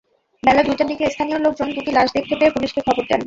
[0.43, 3.19] বেলা দুইটার দিকে স্থানীয় লোকজন দুটি লাশ দেখতে পেয়ে পুলিশকে খবর দেন।